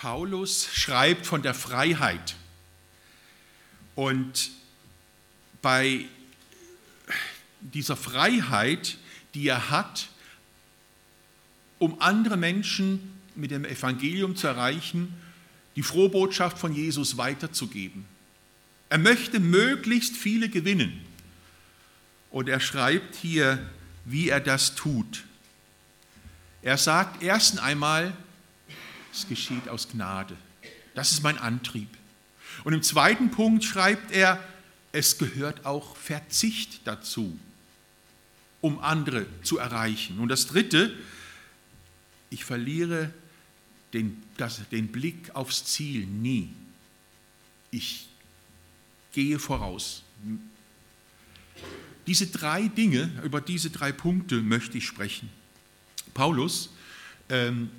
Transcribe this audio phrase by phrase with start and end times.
[0.00, 2.34] Paulus schreibt von der Freiheit.
[3.94, 4.50] Und
[5.60, 6.06] bei
[7.60, 8.96] dieser Freiheit,
[9.34, 10.08] die er hat,
[11.78, 15.14] um andere Menschen mit dem Evangelium zu erreichen,
[15.76, 18.06] die frohe Botschaft von Jesus weiterzugeben.
[18.88, 21.04] Er möchte möglichst viele gewinnen.
[22.30, 23.68] Und er schreibt hier,
[24.06, 25.24] wie er das tut.
[26.62, 28.16] Er sagt erst einmal,
[29.12, 30.36] es geschieht aus Gnade.
[30.94, 31.88] Das ist mein Antrieb.
[32.64, 34.42] Und im zweiten Punkt schreibt er,
[34.92, 37.38] es gehört auch Verzicht dazu,
[38.60, 40.18] um andere zu erreichen.
[40.18, 40.96] Und das dritte,
[42.28, 43.12] ich verliere
[43.92, 46.52] den, das, den Blick aufs Ziel nie.
[47.70, 48.08] Ich
[49.12, 50.02] gehe voraus.
[52.06, 55.30] Diese drei Dinge, über diese drei Punkte möchte ich sprechen.
[56.14, 56.70] Paulus
[57.28, 57.70] ähm,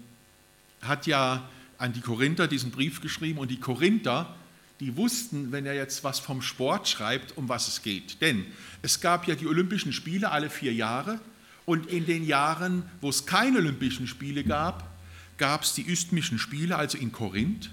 [0.81, 4.35] hat ja an die Korinther diesen Brief geschrieben und die Korinther,
[4.79, 8.21] die wussten, wenn er jetzt was vom Sport schreibt, um was es geht.
[8.21, 8.45] Denn
[8.81, 11.19] es gab ja die Olympischen Spiele alle vier Jahre
[11.65, 14.89] und in den Jahren, wo es keine Olympischen Spiele gab,
[15.37, 17.69] gab es die Isthmischen Spiele, also in Korinth.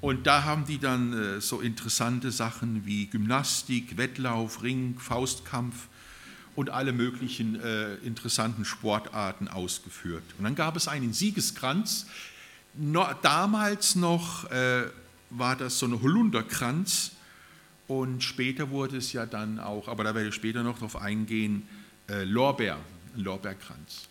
[0.00, 5.88] Und da haben die dann äh, so interessante Sachen wie Gymnastik, Wettlauf, Ring, Faustkampf
[6.54, 10.24] und alle möglichen äh, interessanten Sportarten ausgeführt.
[10.38, 12.06] Und dann gab es einen Siegeskranz.
[12.78, 14.84] No, damals noch äh,
[15.30, 17.12] war das so ein Holunderkranz
[17.88, 21.66] und später wurde es ja dann auch, aber da werde ich später noch darauf eingehen,
[22.08, 22.78] äh, Lorbeer,
[23.14, 24.08] Lorbeerkranz.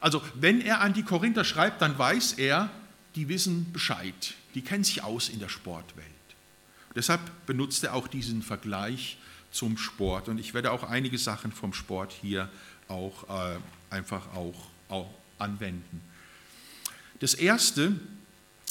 [0.00, 2.70] Also wenn er an die Korinther schreibt, dann weiß er,
[3.14, 6.06] die wissen Bescheid, die kennen sich aus in der Sportwelt.
[6.94, 9.18] Deshalb benutzt er auch diesen Vergleich
[9.50, 10.28] zum Sport.
[10.28, 12.48] Und ich werde auch einige Sachen vom Sport hier
[12.88, 13.58] auch äh,
[13.90, 16.00] einfach auch, auch anwenden.
[17.20, 17.98] Das erste,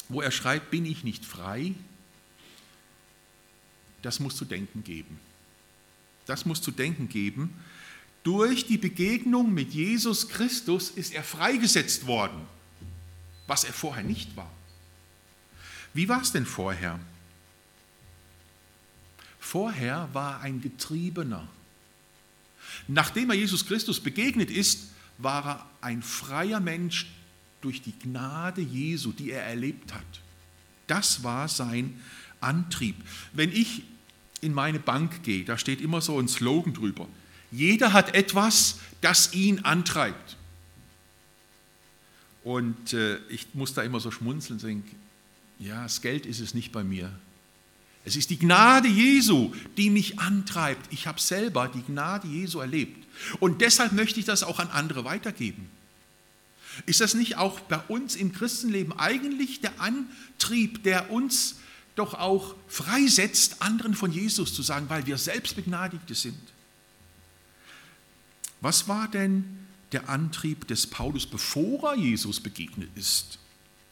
[0.08, 1.74] wo er schreibt, bin ich nicht frei,
[4.02, 5.18] das muss zu denken geben.
[6.26, 7.54] Das muss zu denken geben.
[8.22, 12.40] Durch die Begegnung mit Jesus Christus ist er freigesetzt worden,
[13.46, 14.50] was er vorher nicht war.
[15.94, 17.00] Wie war es denn vorher?
[19.40, 21.48] Vorher war ein Getriebener.
[22.86, 27.06] Nachdem er Jesus Christus begegnet ist, war er ein freier Mensch
[27.60, 30.20] durch die Gnade Jesu, die er erlebt hat.
[30.86, 32.00] Das war sein
[32.40, 32.96] Antrieb.
[33.32, 33.82] Wenn ich
[34.40, 37.08] in meine Bank gehe, da steht immer so ein Slogan drüber.
[37.50, 40.36] Jeder hat etwas, das ihn antreibt.
[42.44, 44.96] Und äh, ich muss da immer so schmunzeln und denke,
[45.58, 47.10] ja, das Geld ist es nicht bei mir.
[48.04, 50.92] Es ist die Gnade Jesu, die mich antreibt.
[50.92, 53.06] Ich habe selber die Gnade Jesu erlebt.
[53.40, 55.68] Und deshalb möchte ich das auch an andere weitergeben.
[56.86, 61.56] Ist das nicht auch bei uns im Christenleben eigentlich der Antrieb, der uns
[61.94, 66.38] doch auch freisetzt, anderen von Jesus zu sagen, weil wir selbst Begnadigte sind?
[68.60, 73.38] Was war denn der Antrieb des Paulus, bevor er Jesus begegnet ist?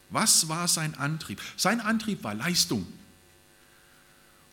[0.09, 1.41] Was war sein Antrieb?
[1.57, 2.85] Sein Antrieb war Leistung.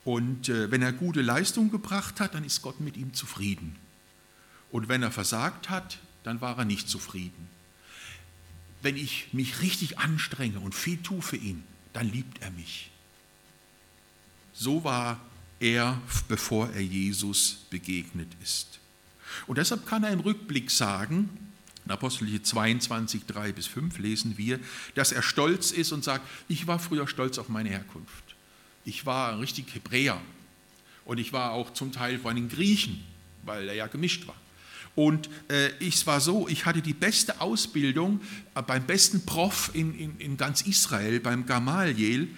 [0.04, 3.76] Und äh, wenn er gute Leistung gebracht hat, dann ist Gott mit ihm zufrieden.
[4.70, 7.48] Und wenn er versagt hat, dann war er nicht zufrieden.
[8.84, 11.62] Wenn ich mich richtig anstrenge und viel tue für ihn,
[11.94, 12.90] dann liebt er mich.
[14.52, 15.18] So war
[15.58, 18.78] er, bevor er Jesus begegnet ist.
[19.46, 21.30] Und deshalb kann er im Rückblick sagen,
[21.86, 24.60] in Apostelgeschichte 22, 3 bis 5 lesen wir,
[24.94, 28.36] dass er stolz ist und sagt, ich war früher stolz auf meine Herkunft.
[28.84, 30.20] Ich war richtig Hebräer
[31.06, 33.02] und ich war auch zum Teil von den Griechen,
[33.44, 34.36] weil er ja gemischt war.
[34.94, 38.20] Und äh, ich war so, ich hatte die beste Ausbildung
[38.54, 42.28] äh, beim besten Prof in, in, in ganz Israel, beim Gamaliel.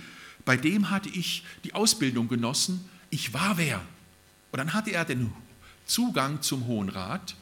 [0.45, 2.89] Bei dem hatte ich die Ausbildung genossen.
[3.11, 3.83] Ich war wer.
[4.53, 5.33] Und dann hatte er den
[5.87, 7.35] Zugang zum Hohen Rat.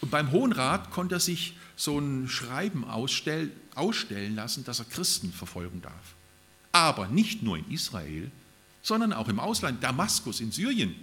[0.00, 4.86] Und beim Hohen Rat konnte er sich so ein Schreiben ausstell, ausstellen lassen, dass er
[4.86, 6.14] Christen verfolgen darf
[6.72, 8.30] aber nicht nur in Israel,
[8.82, 10.94] sondern auch im Ausland, Damaskus in Syrien.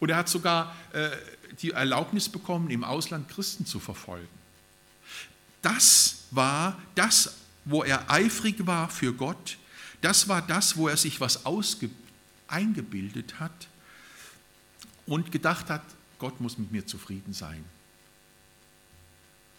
[0.00, 1.10] Und er hat sogar äh,
[1.62, 4.28] die Erlaubnis bekommen, im Ausland Christen zu verfolgen.
[5.62, 9.56] Das war das, wo er eifrig war für Gott.
[10.00, 11.90] Das war das, wo er sich was ausge
[12.48, 13.68] eingebildet hat
[15.06, 15.82] und gedacht hat,
[16.18, 17.64] Gott muss mit mir zufrieden sein.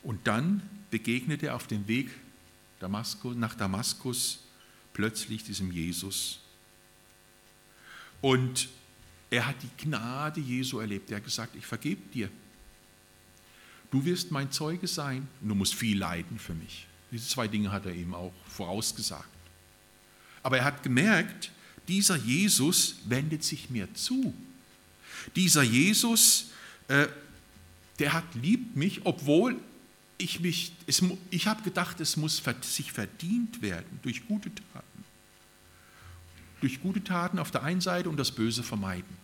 [0.03, 0.62] Und dann
[0.92, 2.12] begegnet er auf dem Weg
[2.80, 4.39] Damaskus, nach Damaskus
[4.94, 6.39] plötzlich diesem Jesus.
[8.21, 8.69] Und
[9.30, 11.10] er hat die Gnade Jesu erlebt.
[11.12, 12.30] Er hat gesagt, ich vergebe dir.
[13.92, 16.88] Du wirst mein Zeuge sein und du musst viel leiden für mich.
[17.12, 19.30] Diese zwei Dinge hat er eben auch vorausgesagt.
[20.44, 21.51] Aber er hat gemerkt,
[21.88, 24.33] dieser Jesus wendet sich mir zu.
[25.36, 26.51] Dieser Jesus,
[26.88, 27.07] äh,
[28.00, 29.60] der hat liebt mich, obwohl
[30.18, 34.94] ich mich, es, ich habe gedacht, es muss sich verdient werden durch gute Taten.
[36.62, 39.18] Durch gute Taten auf der einen Seite und das Böse vermeiden.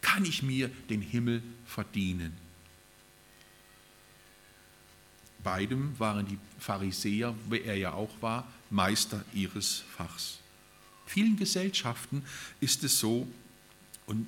[0.00, 2.36] Kann ich mir den Himmel verdienen?
[5.42, 10.38] Beidem waren die Pharisäer, wie er ja auch war, Meister ihres Fachs.
[11.06, 12.24] Vielen Gesellschaften
[12.60, 13.26] ist es so,
[14.06, 14.26] und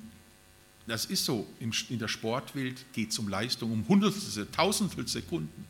[0.87, 5.65] das ist so, in der Sportwelt geht es um Leistung, um Hundertstel, Tausendstel Sekunden.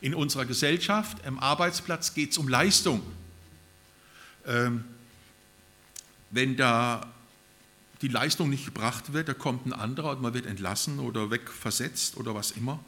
[0.00, 3.02] In unserer Gesellschaft, am Arbeitsplatz geht es um Leistung.
[4.46, 4.84] Ähm,
[6.30, 7.12] wenn da
[8.02, 12.16] die Leistung nicht gebracht wird, da kommt ein anderer und man wird entlassen oder wegversetzt
[12.16, 12.82] oder was immer.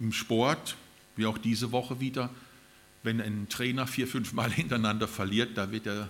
[0.00, 0.76] Im Sport,
[1.16, 2.30] wie auch diese Woche wieder,
[3.02, 6.08] wenn ein Trainer vier, fünf Mal hintereinander verliert, da wird der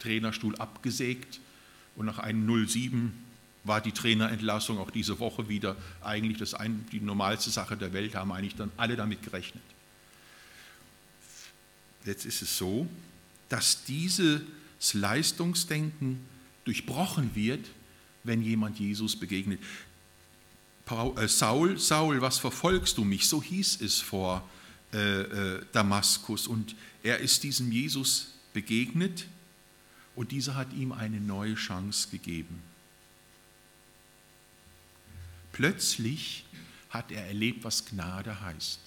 [0.00, 1.40] Trainerstuhl abgesägt
[1.94, 3.12] und nach einem 07
[3.62, 8.14] war die Trainerentlassung auch diese Woche wieder eigentlich das ein, die normalste Sache der Welt,
[8.14, 9.62] haben eigentlich dann alle damit gerechnet.
[12.04, 12.86] Jetzt ist es so,
[13.48, 14.42] dass dieses
[14.92, 16.20] Leistungsdenken
[16.64, 17.66] durchbrochen wird,
[18.22, 19.60] wenn jemand Jesus begegnet.
[21.16, 23.28] Äh, Saul, Saul, was verfolgst du mich?
[23.28, 24.48] So hieß es vor
[24.92, 26.46] äh, äh, Damaskus.
[26.46, 29.26] Und er ist diesem Jesus begegnet
[30.14, 32.62] und dieser hat ihm eine neue Chance gegeben.
[35.52, 36.44] Plötzlich
[36.90, 38.80] hat er erlebt, was Gnade heißt.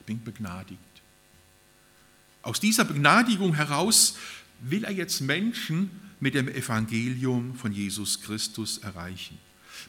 [0.00, 0.80] Ich bin begnadigt.
[2.46, 4.14] Aus dieser Begnadigung heraus
[4.60, 5.90] will er jetzt Menschen
[6.20, 9.36] mit dem Evangelium von Jesus Christus erreichen.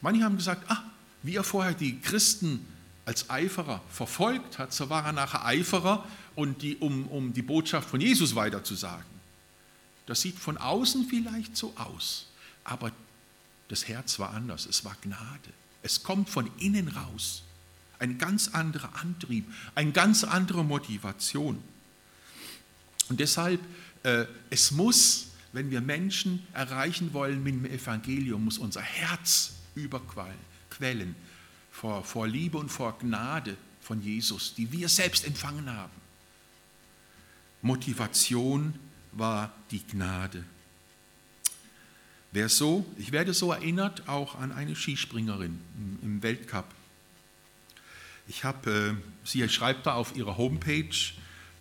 [0.01, 0.83] Manche haben gesagt, ah,
[1.21, 2.65] wie er vorher die Christen
[3.05, 7.91] als Eiferer verfolgt hat, so war er nachher Eiferer, und die, um, um die Botschaft
[7.91, 9.05] von Jesus weiterzusagen.
[10.07, 12.25] Das sieht von außen vielleicht so aus,
[12.63, 12.91] aber
[13.67, 15.53] das Herz war anders, es war Gnade.
[15.83, 17.43] Es kommt von innen raus.
[17.99, 19.45] Ein ganz anderer Antrieb,
[19.75, 21.61] eine ganz andere Motivation.
[23.09, 23.61] Und deshalb,
[24.03, 31.15] äh, es muss, wenn wir Menschen erreichen wollen mit dem Evangelium, muss unser Herz überquellen
[31.71, 35.93] vor, vor Liebe und vor Gnade von Jesus, die wir selbst empfangen haben.
[37.61, 38.73] Motivation
[39.11, 40.43] war die Gnade.
[42.31, 45.59] Wer so, ich werde so erinnert auch an eine Skispringerin
[46.01, 46.65] im Weltcup.
[48.27, 50.89] Ich habe, äh, sie schreibt da auf ihrer Homepage,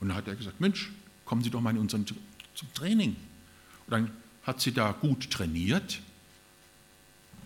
[0.00, 0.90] Und dann hat er gesagt, Mensch,
[1.24, 3.16] kommen Sie doch mal in unseren, zum Training.
[3.86, 4.10] Und dann
[4.44, 6.00] hat sie da gut trainiert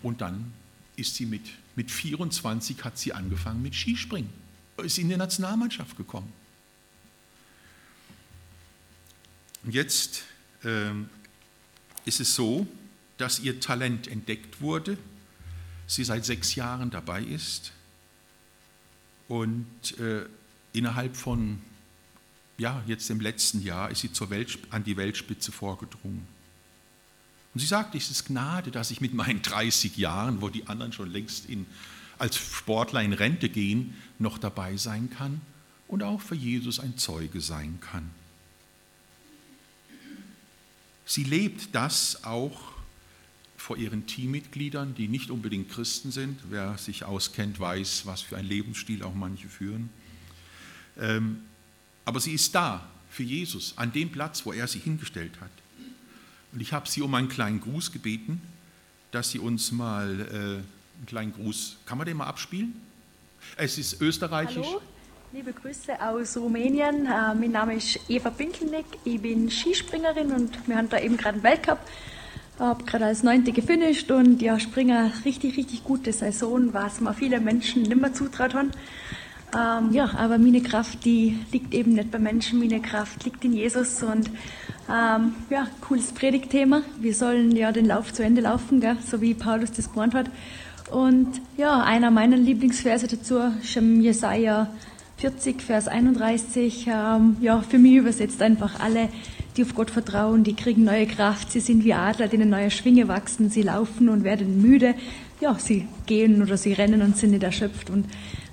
[0.01, 0.53] und dann
[0.95, 1.41] ist sie mit,
[1.75, 4.29] mit 24 hat sie angefangen mit Skispringen,
[4.77, 6.31] ist in die Nationalmannschaft gekommen.
[9.63, 10.23] Und jetzt
[10.63, 11.09] ähm,
[12.05, 12.67] ist es so,
[13.17, 14.97] dass ihr Talent entdeckt wurde,
[15.87, 17.71] sie seit sechs Jahren dabei ist
[19.27, 20.25] und äh,
[20.73, 21.61] innerhalb von
[22.57, 26.27] ja, jetzt im letzten Jahr ist sie zur Welt, an die Weltspitze vorgedrungen.
[27.53, 30.93] Und sie sagt, es ist Gnade, dass ich mit meinen 30 Jahren, wo die anderen
[30.93, 31.65] schon längst in,
[32.17, 35.41] als Sportler in Rente gehen, noch dabei sein kann
[35.87, 38.09] und auch für Jesus ein Zeuge sein kann.
[41.05, 42.72] Sie lebt das auch
[43.63, 46.37] vor ihren Teammitgliedern, die nicht unbedingt Christen sind.
[46.49, 49.89] Wer sich auskennt, weiß, was für ein Lebensstil auch manche führen.
[50.99, 51.43] Ähm,
[52.03, 55.49] aber sie ist da für Jesus, an dem Platz, wo er sie hingestellt hat.
[56.51, 58.41] Und ich habe sie um einen kleinen Gruß gebeten,
[59.11, 62.73] dass sie uns mal äh, einen kleinen Gruß, kann man den mal abspielen?
[63.55, 64.67] Es ist österreichisch.
[64.67, 64.81] Hallo,
[65.31, 67.05] Liebe Grüße aus Rumänien.
[67.05, 68.85] Äh, mein Name ist Eva Pinkelnick.
[69.05, 71.79] Ich bin Skispringerin und wir haben da eben gerade einen Weltcup.
[72.59, 77.13] Habe gerade als Neunte gefinisht und ja, springe eine richtig, richtig gute Saison, was mir
[77.13, 78.71] viele Menschen nicht mehr zutraut haben.
[79.55, 83.53] Ähm, ja, aber meine Kraft, die liegt eben nicht bei Menschen, meine Kraft liegt in
[83.53, 84.29] Jesus und
[84.89, 86.81] ähm, ja, cooles Predigtthema.
[86.99, 88.97] Wir sollen ja den Lauf zu Ende laufen, gell?
[89.05, 90.29] so wie Paulus das gemeint hat.
[90.91, 94.69] Und ja, einer meiner Lieblingsverse dazu ist im Jesaja
[95.17, 99.09] 40, Vers 31, ähm, ja, für mich übersetzt einfach alle,
[99.55, 102.71] die auf Gott vertrauen, die kriegen neue Kraft, sie sind wie Adler, die eine neue
[102.71, 104.95] Schwinge wachsen, sie laufen und werden müde,
[105.41, 107.89] ja, sie gehen oder sie rennen und sind nicht erschöpft.
[107.89, 108.05] Und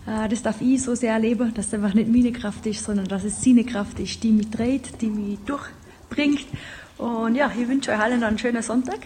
[0.06, 3.06] äh, das darf ich so sehr erleben, dass es einfach nicht meine Kraft ist, sondern
[3.06, 6.46] dass es seine Kraft ist, die mich dreht, die mich durchbringt.
[6.98, 8.98] Und ja, ich wünsche euch allen einen schönen Sonntag,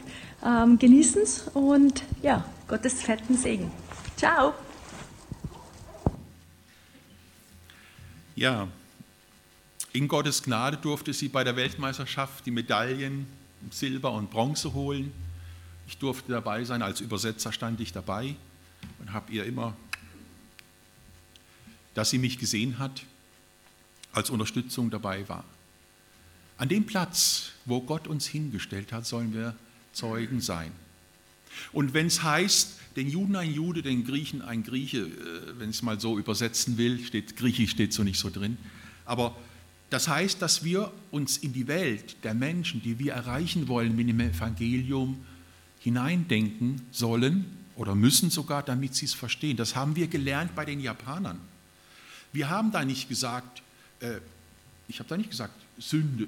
[0.45, 3.71] ähm, genießen's und ja, Gottes fetten Segen.
[4.17, 4.53] Ciao!
[8.37, 8.67] Ja,
[9.95, 13.27] in Gottes Gnade durfte sie bei der Weltmeisterschaft die Medaillen
[13.71, 15.13] Silber und Bronze holen.
[15.87, 18.35] Ich durfte dabei sein, als Übersetzer stand ich dabei
[18.99, 19.77] und habe ihr immer,
[21.95, 23.05] dass sie mich gesehen hat,
[24.13, 25.45] als Unterstützung dabei war.
[26.59, 29.55] An dem Platz, wo Gott uns hingestellt hat, sollen wir
[29.93, 30.73] Zeugen sein.
[31.73, 35.77] Und wenn es heißt, den Juden ein Jude, den Griechen ein Grieche, äh, wenn ich
[35.77, 38.59] es mal so übersetzen will, steht, Griechisch steht so nicht so drin,
[39.05, 39.37] aber
[39.95, 44.09] das heißt, dass wir uns in die Welt der Menschen, die wir erreichen wollen mit
[44.09, 45.25] dem Evangelium,
[45.79, 47.45] hineindenken sollen
[47.77, 49.57] oder müssen sogar, damit sie es verstehen.
[49.57, 51.39] Das haben wir gelernt bei den Japanern.
[52.33, 53.63] Wir haben da nicht gesagt,
[54.01, 54.17] äh,
[54.89, 56.27] ich habe da nicht gesagt, Sünde,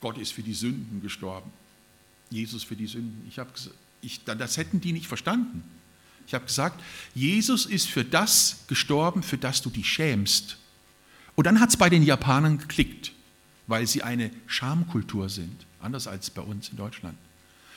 [0.00, 1.52] Gott ist für die Sünden gestorben,
[2.30, 3.24] Jesus für die Sünden.
[3.28, 3.50] Ich habe
[4.00, 5.62] ich, das hätten die nicht verstanden.
[6.26, 6.82] Ich habe gesagt,
[7.14, 10.58] Jesus ist für das gestorben, für das du dich schämst.
[11.38, 13.12] Und dann hat es bei den Japanern geklickt,
[13.68, 17.16] weil sie eine Schamkultur sind, anders als bei uns in Deutschland.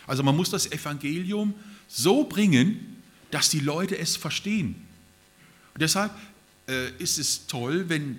[0.08, 1.54] Also man muss das Evangelium
[1.88, 2.98] so bringen,
[3.30, 4.78] dass die Leute es verstehen.
[5.76, 6.12] Und deshalb
[6.68, 8.18] äh, ist es toll, wenn,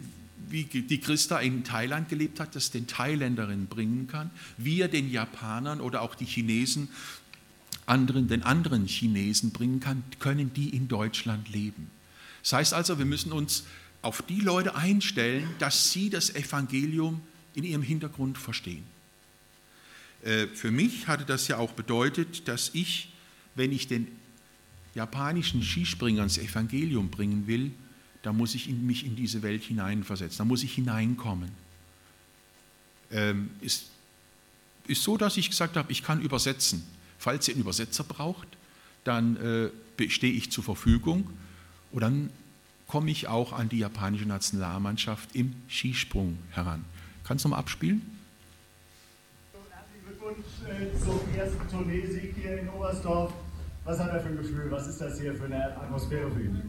[0.49, 5.80] wie die Christa in Thailand gelebt hat, das den Thailänderinnen bringen kann, wir den Japanern
[5.80, 6.88] oder auch die Chinesen
[7.84, 11.90] anderen, den anderen Chinesen bringen kann, können die in Deutschland leben.
[12.42, 13.64] Das heißt also, wir müssen uns
[14.02, 17.21] auf die Leute einstellen, dass sie das Evangelium
[17.54, 18.85] in ihrem Hintergrund verstehen.
[20.23, 23.12] Äh, für mich hatte das ja auch bedeutet, dass ich,
[23.54, 24.09] wenn ich den
[24.94, 27.73] japanischen Skispringern das Evangelium bringen will,
[28.23, 31.50] da muss ich mich in diese Welt hineinversetzen, da muss ich hineinkommen.
[33.11, 33.87] Ähm, ist,
[34.87, 36.82] ist so, dass ich gesagt habe, ich kann übersetzen.
[37.18, 38.49] Falls ihr einen Übersetzer braucht,
[39.04, 39.37] dann
[39.99, 41.30] äh, stehe ich zur Verfügung
[41.90, 42.30] und dann
[42.87, 46.85] komme ich auch an die japanische Nationalmannschaft im Skisprung heran.
[47.25, 48.03] Kannst du mal abspielen?
[49.71, 53.33] Herzlichen Glückwunsch zum ersten Tourneesieg hier in Oberstdorf.
[53.85, 54.71] Was hat er für ein Gefühl?
[54.71, 56.62] Was ist das hier für eine Atmosphäre für ihn?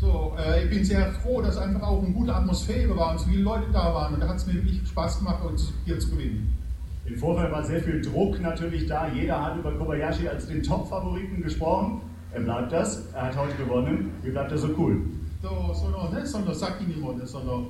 [0.00, 3.26] So, äh, ich bin sehr froh, dass einfach auch eine gute Atmosphäre war und so
[3.26, 4.14] viele Leute da waren.
[4.14, 6.63] Und da hat es mir wirklich Spaß gemacht, uns hier zu gewinnen.
[7.05, 9.07] Im Vorfeld war sehr viel Druck natürlich da.
[9.07, 12.01] Jeder hat über Kobayashi als den Top-Favoriten gesprochen.
[12.33, 13.11] Er bleibt das.
[13.13, 14.11] Er hat heute gewonnen.
[14.21, 15.01] Wie bleibt er so cool?
[15.41, 17.69] とそのね、その先にもね、その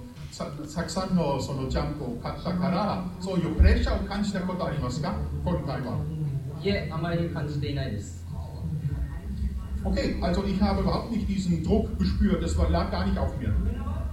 [0.74, 6.00] たくさんのそのジャンプを勝ったから、そういうプレッシャーを感じたことありますか、今回は。
[6.64, 8.26] いえ、あまり感じていないです。
[9.84, 13.54] Okay, also ich habe überhaupt nicht diesen Druck gespürt, das lag gar nicht auf mir.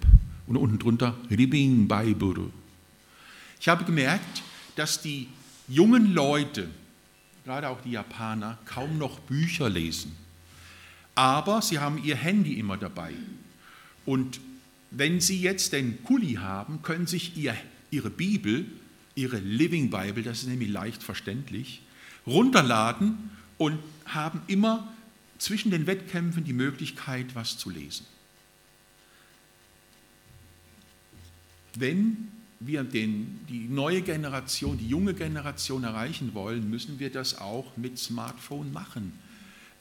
[0.46, 2.50] Und unten drunter Living Bible.
[3.60, 4.42] Ich habe gemerkt,
[4.74, 5.28] dass die
[5.68, 6.68] jungen Leute,
[7.44, 10.16] gerade auch die Japaner, kaum noch Bücher lesen.
[11.14, 13.14] Aber sie haben ihr Handy immer dabei.
[14.04, 14.40] Und
[14.90, 17.54] wenn sie jetzt den Kuli haben, können sich ihr,
[17.92, 18.66] ihre Bibel,
[19.14, 21.82] ihre Living Bible, das ist nämlich leicht verständlich,
[22.26, 24.92] runterladen und haben immer
[25.38, 28.06] zwischen den Wettkämpfen die Möglichkeit, was zu lesen.
[31.74, 32.28] Wenn
[32.60, 37.98] wir den, die neue Generation, die junge Generation erreichen wollen, müssen wir das auch mit
[37.98, 39.18] Smartphone machen.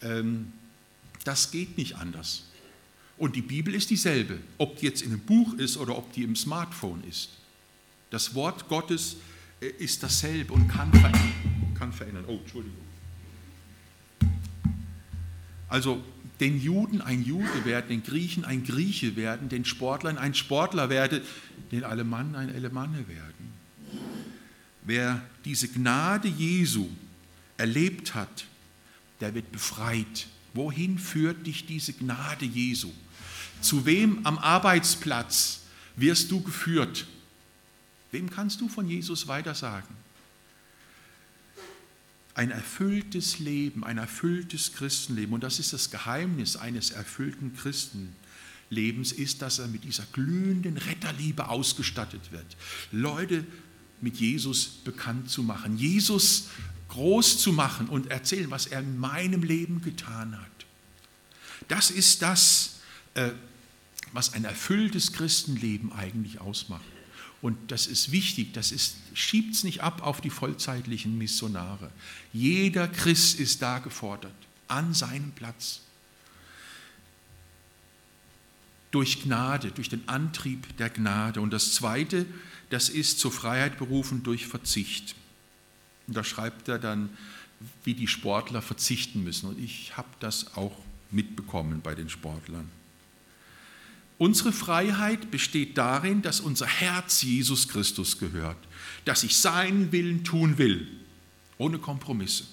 [0.02, 0.54] Ähm,
[1.26, 2.46] das geht nicht anders.
[3.18, 6.24] Und die Bibel ist dieselbe, ob die jetzt in einem Buch ist oder ob die
[6.24, 7.32] im Smartphone ist.
[8.12, 9.18] Das Wort Gottes
[9.60, 11.49] äh, ist dasselbe und kann verändern.
[11.80, 12.26] Kann verändern.
[12.28, 12.78] Oh, Entschuldigung.
[15.70, 16.04] Also
[16.40, 21.22] den Juden ein Jude werden, den Griechen ein Grieche werden, den Sportlern ein Sportler werden,
[21.72, 23.54] den Alemannen ein Alemanne werden.
[24.84, 26.90] Wer diese Gnade Jesu
[27.58, 28.46] erlebt hat,
[29.22, 30.28] der wird befreit.
[30.54, 32.92] Wohin führt dich diese Gnade Jesu?
[33.62, 35.62] Zu wem am Arbeitsplatz
[35.96, 37.06] wirst du geführt?
[38.12, 39.99] Wem kannst du von Jesus weitersagen?
[42.40, 45.34] Ein erfülltes Leben, ein erfülltes Christenleben.
[45.34, 51.50] Und das ist das Geheimnis eines erfüllten Christenlebens, ist, dass er mit dieser glühenden Retterliebe
[51.50, 52.46] ausgestattet wird.
[52.94, 53.44] Leute
[54.00, 56.48] mit Jesus bekannt zu machen, Jesus
[56.88, 60.66] groß zu machen und erzählen, was er in meinem Leben getan hat.
[61.68, 62.80] Das ist das,
[63.16, 63.32] äh,
[64.14, 66.86] was ein erfülltes Christenleben eigentlich ausmacht.
[67.42, 68.74] Und das ist wichtig, das
[69.14, 71.90] schiebt es nicht ab auf die vollzeitlichen Missionare.
[72.34, 74.36] Jeder Christ ist da gefordert,
[74.68, 75.82] an seinem Platz.
[78.92, 81.40] Durch Gnade, durch den Antrieb der Gnade.
[81.42, 82.26] Und das Zweite,
[82.72, 85.16] das ist zur Freiheit berufen durch Verzicht.
[86.08, 87.10] Und da schreibt er dann,
[87.84, 89.48] wie die Sportler verzichten müssen.
[89.48, 90.76] Und ich habe das auch
[91.12, 92.70] mitbekommen bei den Sportlern.
[94.20, 98.58] Unsere Freiheit besteht darin, dass unser Herz Jesus Christus gehört,
[99.06, 100.88] dass ich seinen Willen tun will,
[101.58, 102.44] ohne Kompromisse.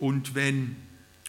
[0.00, 0.74] Und wenn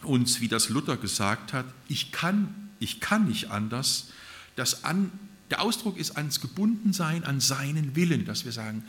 [0.01, 4.09] uns, wie das Luther gesagt hat, ich kann, ich kann nicht anders,
[4.55, 5.11] das an,
[5.51, 8.83] der Ausdruck ist ans Gebundensein an seinen Willen, dass wir sagen,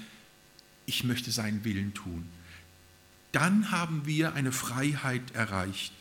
[0.86, 2.26] ich möchte seinen Willen tun.
[3.32, 5.92] Dann haben wir eine Freiheit erreicht.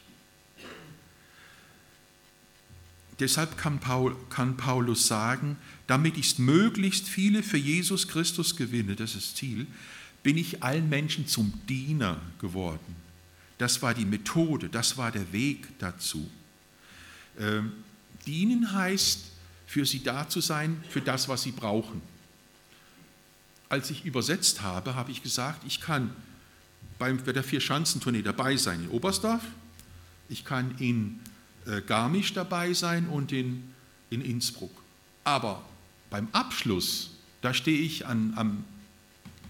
[3.22, 5.56] Deshalb kann, Paul, kann Paulus sagen,
[5.86, 9.68] damit ich möglichst viele für Jesus Christus gewinne, das ist Ziel,
[10.24, 12.96] bin ich allen Menschen zum Diener geworden.
[13.60, 16.28] Das war die Methode, das war der Weg dazu.
[17.38, 17.74] Ähm,
[18.26, 19.26] dienen heißt,
[19.68, 22.02] für sie da zu sein, für das, was sie brauchen.
[23.70, 26.10] Als ich übersetzt habe, habe ich gesagt, ich kann
[26.98, 29.44] beim, bei der Vier-Schanzentournee dabei sein in Oberstdorf,
[30.28, 31.20] ich kann in
[31.88, 33.74] Garmisch dabei sein und in,
[34.10, 34.72] in Innsbruck.
[35.24, 35.64] Aber
[36.10, 38.64] beim Abschluss, da stehe ich an, am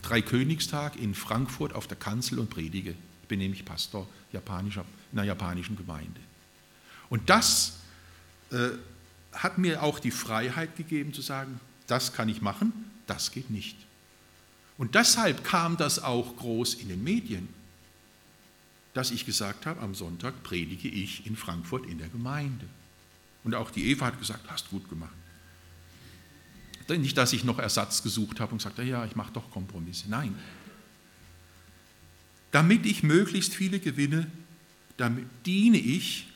[0.02, 2.96] Dreikönigstag in Frankfurt auf der Kanzel und predige.
[3.22, 6.20] Ich bin nämlich Pastor japanischer, einer japanischen Gemeinde.
[7.10, 7.80] Und das
[8.52, 8.70] äh,
[9.34, 12.72] hat mir auch die Freiheit gegeben zu sagen, das kann ich machen,
[13.08, 13.78] das geht nicht.
[14.78, 17.50] Und deshalb kam das auch groß in den Medien
[18.94, 22.66] dass ich gesagt habe, am Sonntag predige ich in Frankfurt in der Gemeinde.
[23.44, 25.16] Und auch die Eva hat gesagt, hast gut gemacht.
[26.90, 30.10] Nicht, dass ich noch Ersatz gesucht habe und gesagt, ja, ich mache doch Kompromisse.
[30.10, 30.36] Nein.
[32.52, 34.30] Damit ich möglichst viele gewinne,
[34.98, 36.28] damit diene ich,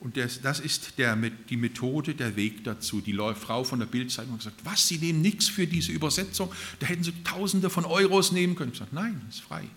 [0.00, 3.00] und das ist der, die Methode, der Weg dazu.
[3.00, 6.86] Die Frau von der Bildzeitung hat gesagt, was, Sie nehmen nichts für diese Übersetzung, da
[6.86, 8.72] hätten Sie Tausende von Euros nehmen können.
[8.72, 9.68] Ich habe gesagt, nein, ist frei.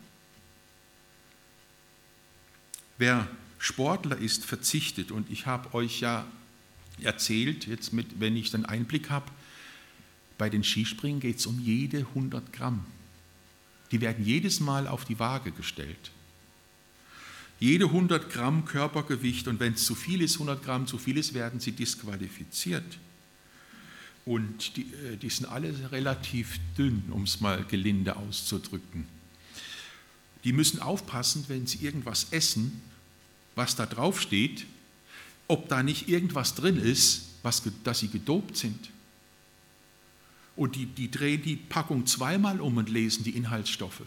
[2.97, 3.27] Wer
[3.59, 5.11] Sportler ist, verzichtet.
[5.11, 6.25] Und ich habe euch ja
[7.01, 9.31] erzählt, jetzt mit, wenn ich den Einblick habe,
[10.37, 12.85] bei den Skispringen geht es um jede 100 Gramm.
[13.91, 16.11] Die werden jedes Mal auf die Waage gestellt.
[17.59, 21.33] Jede 100 Gramm Körpergewicht und wenn es zu viel ist, 100 Gramm zu viel ist,
[21.33, 22.99] werden sie disqualifiziert.
[24.25, 29.07] Und die, äh, die sind alle relativ dünn, um es mal gelinde auszudrücken
[30.47, 32.81] die müssen aufpassen, wenn sie irgendwas essen,
[33.55, 34.65] was da drauf steht,
[35.49, 38.89] ob da nicht irgendwas drin ist, was, dass sie gedopt sind.
[40.55, 44.03] Und die, die drehen die Packung zweimal um und lesen die Inhaltsstoffe.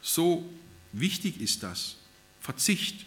[0.00, 0.48] So
[0.92, 1.96] wichtig ist das.
[2.40, 3.04] Verzicht.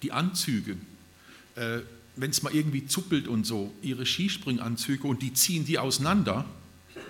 [0.00, 0.78] Die Anzüge.
[1.56, 1.80] äh,
[2.16, 6.46] wenn es mal irgendwie zuppelt und so, ihre Skispringanzüge und die ziehen die auseinander,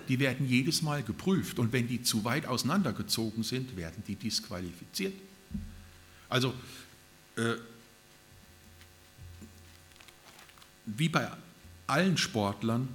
[0.09, 1.59] die werden jedes Mal geprüft.
[1.59, 5.15] Und wenn die zu weit auseinandergezogen sind, werden die disqualifiziert.
[6.29, 6.55] Also,
[7.37, 7.55] äh,
[10.87, 11.31] wie bei
[11.87, 12.89] allen Sportlern,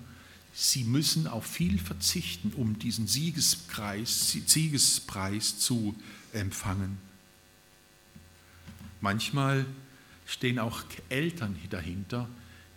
[0.54, 5.96] sie müssen auf viel verzichten, um diesen Siegespreis, Siegespreis zu
[6.34, 6.98] empfangen.
[9.02, 9.66] Manchmal
[10.26, 12.28] stehen auch Eltern dahinter,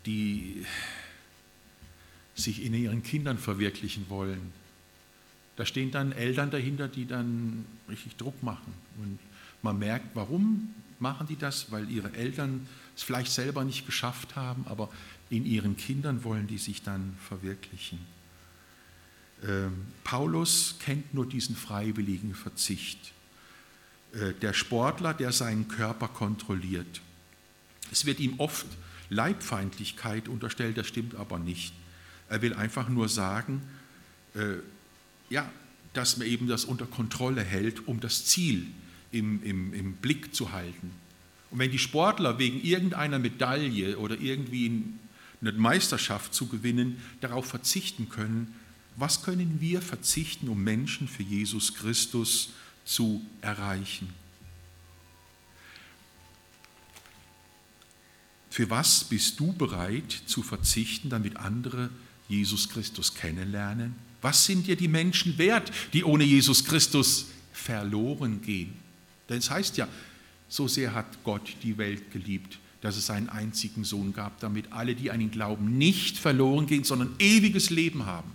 [0.06, 0.64] die
[2.40, 4.52] sich in ihren Kindern verwirklichen wollen.
[5.56, 8.72] Da stehen dann Eltern dahinter, die dann richtig Druck machen.
[8.98, 9.18] Und
[9.62, 11.70] man merkt, warum machen die das?
[11.70, 14.90] Weil ihre Eltern es vielleicht selber nicht geschafft haben, aber
[15.28, 17.98] in ihren Kindern wollen die sich dann verwirklichen.
[19.46, 23.12] Ähm, Paulus kennt nur diesen freiwilligen Verzicht.
[24.12, 27.00] Äh, der Sportler, der seinen Körper kontrolliert.
[27.92, 28.66] Es wird ihm oft
[29.08, 31.74] Leibfeindlichkeit unterstellt, das stimmt aber nicht.
[32.30, 33.60] Er will einfach nur sagen,
[34.34, 34.54] äh,
[35.28, 35.50] ja,
[35.92, 38.66] dass man eben das unter Kontrolle hält, um das Ziel
[39.12, 40.92] im, im, im Blick zu halten.
[41.50, 44.84] Und wenn die Sportler wegen irgendeiner Medaille oder irgendwie
[45.40, 48.54] eine Meisterschaft zu gewinnen, darauf verzichten können,
[48.96, 52.50] was können wir verzichten, um Menschen für Jesus Christus
[52.84, 54.12] zu erreichen?
[58.50, 61.90] Für was bist du bereit zu verzichten, damit andere
[62.30, 63.94] Jesus Christus kennenlernen?
[64.22, 68.74] Was sind dir die Menschen wert, die ohne Jesus Christus verloren gehen?
[69.28, 69.88] Denn es heißt ja,
[70.48, 74.94] so sehr hat Gott die Welt geliebt, dass es seinen einzigen Sohn gab, damit alle,
[74.94, 78.30] die an ihn glauben, nicht verloren gehen, sondern ewiges Leben haben.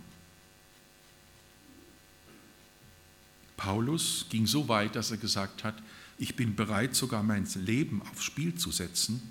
[3.57, 5.75] Paulus ging so weit, dass er gesagt hat,
[6.17, 9.21] ich bin bereit, sogar mein Leben aufs Spiel zu setzen,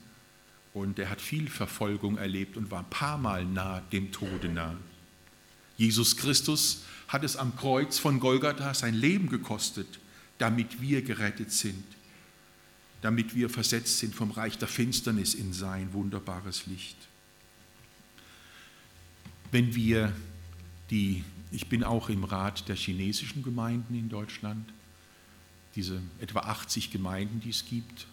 [0.74, 4.76] und er hat viel Verfolgung erlebt und war ein paar Mal nah dem Tode nah.
[5.76, 10.00] Jesus Christus hat es am Kreuz von Golgatha sein Leben gekostet,
[10.38, 11.84] damit wir gerettet sind,
[13.02, 16.96] damit wir versetzt sind vom Reich der Finsternis in sein wunderbares Licht.
[19.52, 20.12] Wenn wir
[20.90, 24.68] die, ich bin auch im Rat der chinesischen Gemeinden in Deutschland,
[25.76, 28.06] diese etwa 80 Gemeinden, die es gibt,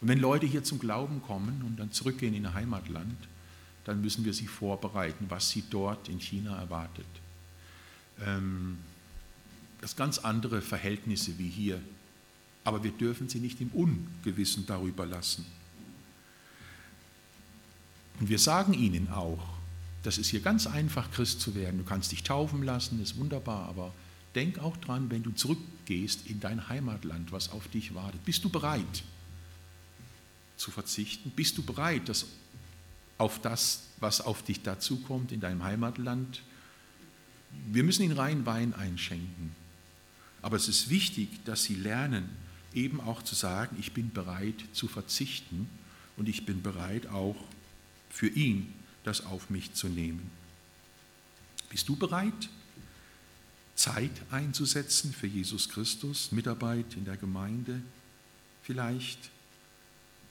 [0.00, 3.16] und wenn Leute hier zum Glauben kommen und dann zurückgehen in ihr Heimatland,
[3.84, 7.06] dann müssen wir sie vorbereiten, was sie dort in China erwartet.
[8.24, 8.78] Ähm,
[9.80, 11.80] das ganz andere Verhältnisse wie hier,
[12.64, 15.46] aber wir dürfen sie nicht im Ungewissen darüber lassen.
[18.18, 19.56] Und wir sagen ihnen auch,
[20.02, 21.78] das ist hier ganz einfach, Christ zu werden.
[21.78, 23.92] Du kannst dich taufen lassen, ist wunderbar, aber
[24.34, 28.24] denk auch dran, wenn du zurückgehst in dein Heimatland, was auf dich wartet.
[28.24, 29.04] Bist du bereit?
[30.56, 31.30] Zu verzichten?
[31.30, 32.26] Bist du bereit, dass
[33.18, 36.42] auf das, was auf dich dazukommt in deinem Heimatland?
[37.68, 39.54] Wir müssen ihnen rein Wein einschenken.
[40.42, 42.28] Aber es ist wichtig, dass sie lernen,
[42.74, 45.68] eben auch zu sagen, ich bin bereit zu verzichten
[46.16, 47.36] und ich bin bereit auch
[48.10, 48.72] für ihn
[49.04, 50.30] das auf mich zu nehmen.
[51.70, 52.48] Bist du bereit,
[53.74, 57.82] Zeit einzusetzen für Jesus Christus, Mitarbeit in der Gemeinde
[58.62, 59.30] vielleicht?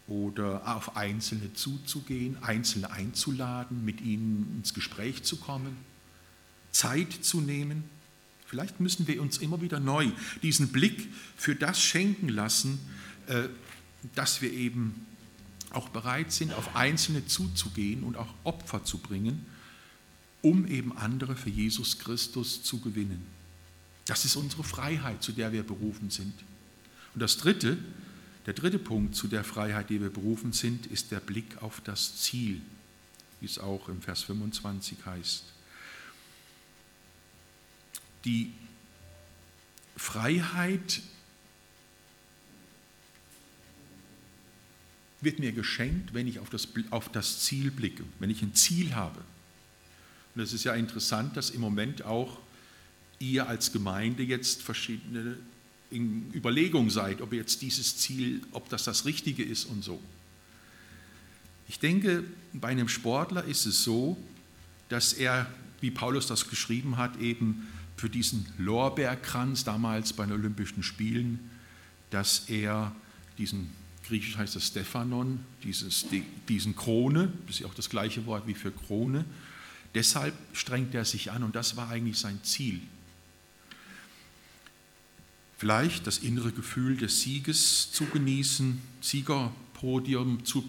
[0.08, 5.76] Oder auf Einzelne zuzugehen, Einzelne einzuladen, mit ihnen ins Gespräch zu kommen,
[6.72, 7.84] Zeit zu nehmen.
[8.46, 10.12] Vielleicht müssen wir uns immer wieder neu
[10.44, 12.80] diesen Blick für das schenken lassen,
[13.28, 13.50] äh,
[14.14, 15.06] dass wir eben
[15.72, 19.46] auch bereit sind, auf Einzelne zuzugehen und auch Opfer zu bringen,
[20.42, 23.26] um eben andere für Jesus Christus zu gewinnen.
[24.06, 26.34] Das ist unsere Freiheit, zu der wir berufen sind.
[27.16, 27.78] Und das Dritte,
[28.46, 32.22] der dritte Punkt zu der Freiheit, die wir berufen sind, ist der Blick auf das
[32.22, 32.62] Ziel,
[33.40, 35.44] wie es auch im Vers 25 heißt.
[38.24, 38.52] Die
[39.98, 41.02] Freiheit
[45.22, 48.94] wird mir geschenkt, wenn ich auf das, auf das Ziel blicke, wenn ich ein Ziel
[48.94, 49.22] habe.
[50.36, 52.40] Und es ist ja interessant, dass im Moment auch
[53.20, 55.38] ihr als Gemeinde jetzt verschiedene
[55.92, 60.02] in Überlegung seid, ob jetzt dieses Ziel, ob das das Richtige ist und so.
[61.68, 64.18] Ich denke, bei einem Sportler ist es so,
[64.90, 65.48] dass er,
[65.82, 67.68] wie Paulus das geschrieben hat, eben
[67.98, 71.50] für diesen Lorbeerkranz damals bei den Olympischen Spielen,
[72.12, 72.96] dass er
[73.38, 73.70] diesen,
[74.08, 76.06] griechisch heißt das Stephanon, dieses,
[76.48, 79.26] diesen Krone, das ist ja auch das gleiche Wort wie für Krone,
[79.96, 82.82] deshalb strengt er sich an und das war eigentlich sein Ziel.
[85.58, 90.66] Vielleicht das innere Gefühl des Sieges zu genießen, Siegerpose Podium zu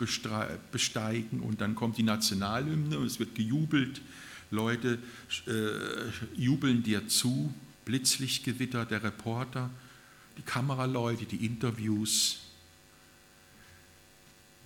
[0.71, 4.03] besteigen und dann kommt die Nationalhymne und es wird gejubelt.
[4.51, 4.99] Leute
[5.47, 7.53] äh, jubeln dir zu,
[7.85, 9.71] Blitzlichtgewitter, der Reporter,
[10.37, 12.41] die Kameraleute, die Interviews.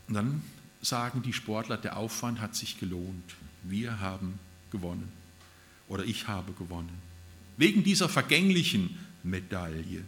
[0.09, 0.43] Und dann
[0.83, 3.37] sagen die Sportler, der Aufwand hat sich gelohnt.
[3.63, 4.39] Wir haben
[4.71, 5.13] gewonnen
[5.87, 6.99] oder ich habe gewonnen.
[7.57, 10.05] Wegen dieser vergänglichen Medaille.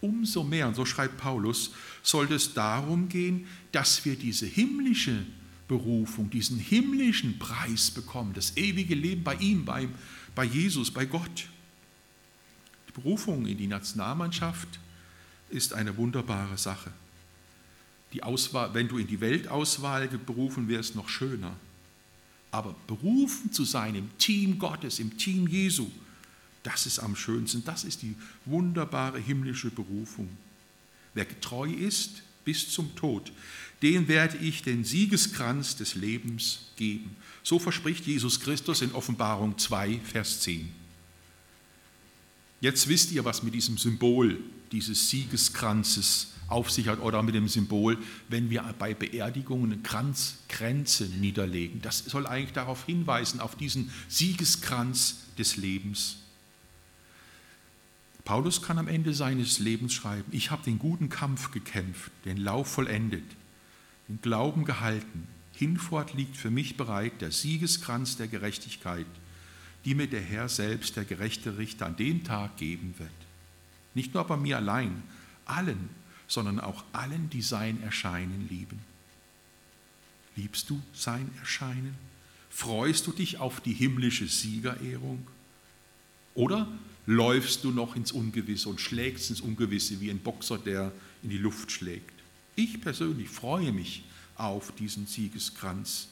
[0.00, 5.24] Umso mehr, und so schreibt Paulus, sollte es darum gehen, dass wir diese himmlische
[5.66, 9.88] Berufung, diesen himmlischen Preis bekommen, das ewige Leben bei ihm, bei,
[10.34, 11.48] bei Jesus, bei Gott.
[12.88, 14.78] Die Berufung in die Nationalmannschaft
[15.48, 16.92] ist eine wunderbare Sache.
[18.12, 21.56] Die Auswahl, wenn du in die Weltauswahl berufen wirst, noch schöner.
[22.50, 25.90] Aber berufen zu sein im Team Gottes, im Team Jesu,
[26.64, 27.62] das ist am schönsten.
[27.64, 30.28] Das ist die wunderbare himmlische Berufung.
[31.12, 33.32] Wer getreu ist bis zum Tod,
[33.82, 37.16] den werde ich den Siegeskranz des Lebens geben.
[37.42, 40.72] So verspricht Jesus Christus in Offenbarung 2, Vers 10.
[42.60, 44.40] Jetzt wisst ihr, was mit diesem Symbol
[44.72, 47.98] dieses Siegeskranzes auf sich hat oder mit dem Symbol,
[48.28, 51.82] wenn wir bei Beerdigungen Kranz, Kränze niederlegen.
[51.82, 56.16] Das soll eigentlich darauf hinweisen, auf diesen Siegeskranz des Lebens.
[58.24, 62.68] Paulus kann am Ende seines Lebens schreiben, ich habe den guten Kampf gekämpft, den Lauf
[62.68, 63.24] vollendet,
[64.08, 65.28] den Glauben gehalten.
[65.52, 69.06] Hinfort liegt für mich bereit der Siegeskranz der Gerechtigkeit,
[69.84, 73.10] die mir der Herr selbst, der gerechte Richter, an dem Tag geben wird.
[73.92, 75.02] Nicht nur bei mir allein,
[75.44, 75.90] allen,
[76.26, 78.80] sondern auch allen, die sein Erscheinen lieben.
[80.34, 81.94] Liebst du sein Erscheinen?
[82.50, 85.26] Freust du dich auf die himmlische Siegerehrung?
[86.34, 86.66] Oder
[87.06, 91.38] läufst du noch ins Ungewisse und schlägst ins Ungewisse wie ein Boxer, der in die
[91.38, 92.14] Luft schlägt?
[92.56, 94.04] Ich persönlich freue mich
[94.36, 96.08] auf diesen Siegeskranz.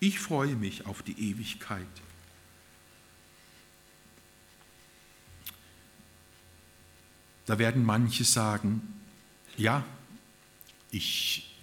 [0.00, 1.86] Ich freue mich auf die Ewigkeit.
[7.46, 8.82] Da werden manche sagen,
[9.56, 9.84] ja,
[10.90, 11.54] ich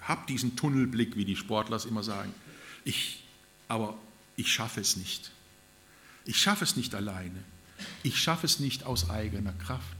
[0.00, 2.34] habe diesen Tunnelblick, wie die Sportler es immer sagen,
[2.84, 3.22] ich,
[3.68, 3.96] aber
[4.36, 5.30] ich schaffe es nicht.
[6.24, 7.44] Ich schaffe es nicht alleine.
[8.02, 9.96] Ich schaffe es nicht aus eigener Kraft.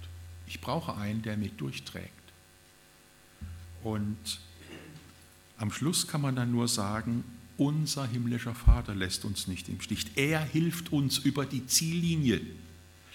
[0.47, 2.11] Ich brauche einen, der mich durchträgt.
[3.83, 4.41] Und
[5.59, 7.25] am Schluss kann man dann nur sagen,
[7.57, 10.07] unser himmlischer Vater lässt uns nicht im Stich.
[10.17, 12.41] Er hilft uns über die Ziellinie.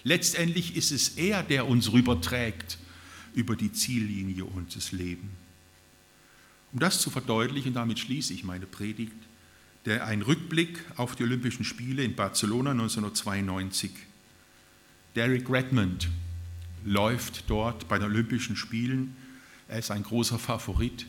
[0.04, 2.78] Letztendlich ist es er, der uns rüberträgt
[3.34, 5.32] über die Ziellinie unseres Lebens.
[6.72, 9.16] Um das zu verdeutlichen, damit schließe ich meine Predigt,
[9.86, 13.92] der ein Rückblick auf die Olympischen Spiele in Barcelona 1992.
[15.16, 16.10] Derek Redmond
[16.84, 19.16] läuft dort bei den Olympischen Spielen.
[19.68, 21.08] Er ist ein großer Favorit.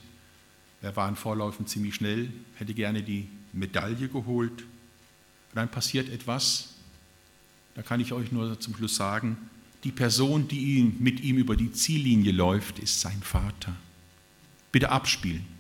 [0.80, 4.62] Er war in Vorläufen ziemlich schnell, hätte gerne die Medaille geholt.
[4.62, 6.74] Und dann passiert etwas,
[7.74, 9.36] da kann ich euch nur zum Schluss sagen,
[9.84, 13.76] die Person, die mit ihm über die Ziellinie läuft, ist sein Vater.
[14.72, 15.55] Bitte abspielen.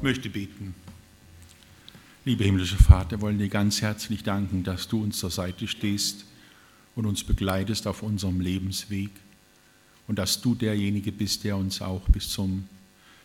[0.00, 0.74] Ich möchte beten.
[2.24, 6.24] Lieber himmlischer Vater, wir wollen dir ganz herzlich danken, dass du uns zur Seite stehst
[6.94, 9.10] und uns begleitest auf unserem Lebensweg
[10.08, 12.66] und dass du derjenige bist, der uns auch bis, zum,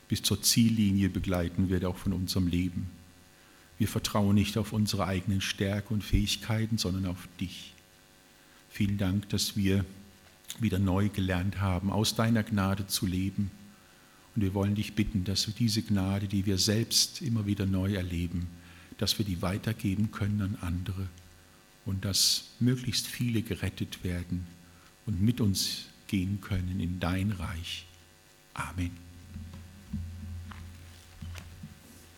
[0.10, 2.90] bis zur Ziellinie begleiten wird, auch von unserem Leben.
[3.78, 7.74] Wir vertrauen nicht auf unsere eigenen Stärke und Fähigkeiten, sondern auf dich.
[8.70, 9.86] Vielen Dank, dass wir
[10.60, 13.50] wieder neu gelernt haben, aus deiner Gnade zu leben
[14.36, 17.96] und wir wollen dich bitten, dass wir diese Gnade, die wir selbst immer wieder neu
[17.96, 18.48] erleben,
[18.98, 21.08] dass wir die weitergeben können an andere
[21.86, 24.46] und dass möglichst viele gerettet werden
[25.06, 27.86] und mit uns gehen können in dein Reich.
[28.54, 29.05] Amen.